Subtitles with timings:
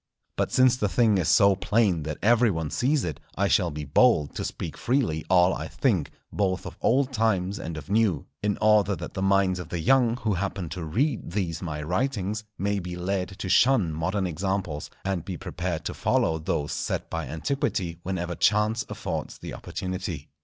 [0.35, 3.85] But since the thing is so plain that every one sees it, I shall be
[3.85, 8.57] bold to speak freely all I think, both of old times and of new, in
[8.61, 12.79] order that the minds of the young who happen to read these my writings, may
[12.79, 17.99] be led to shun modern examples, and be prepared to follow those set by antiquity
[18.01, 20.29] whenever chance affords the opportunity.